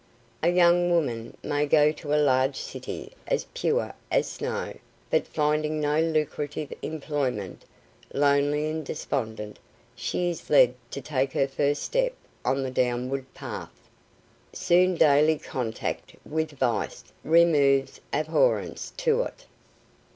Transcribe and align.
A 0.41 0.49
young 0.49 0.89
woman 0.89 1.37
may 1.43 1.67
go 1.67 1.91
to 1.91 2.11
a 2.11 2.15
large 2.15 2.55
city 2.55 3.11
as 3.27 3.45
pure 3.53 3.93
as 4.11 4.25
snow, 4.27 4.73
but 5.11 5.27
finding 5.27 5.79
no 5.79 6.01
lucrative 6.01 6.73
employment, 6.81 7.65
lonely 8.11 8.67
and 8.67 8.83
despondent, 8.83 9.59
she 9.95 10.31
is 10.31 10.49
led 10.49 10.73
to 10.89 11.01
take 11.01 11.33
her 11.33 11.47
first 11.47 11.83
step 11.83 12.13
on 12.43 12.63
the 12.63 12.71
downward 12.71 13.31
path. 13.35 13.87
Soon 14.53 14.95
daily 14.95 15.37
contact 15.37 16.15
with 16.25 16.53
vice 16.53 17.03
removes 17.23 18.01
abhorrence 18.11 18.93
to 18.97 19.21
it. 19.21 19.45